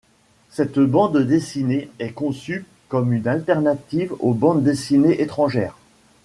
[0.49, 5.75] Cette bande dessinée est conçue comme une alternative aux bande-dessinées étrangères.